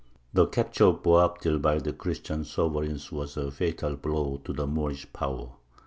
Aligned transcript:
The 0.33 0.47
capture 0.47 0.85
of 0.85 1.03
Boabdil 1.03 1.61
by 1.61 1.77
the 1.77 1.93
Christian 1.93 2.43
sovereigns 2.43 3.11
was 3.11 3.37
a 3.37 3.51
fatal 3.51 3.95
blow 3.95 4.41
to 4.45 4.51
the 4.51 4.65
Moorish 4.65 5.13
power. 5.13 5.49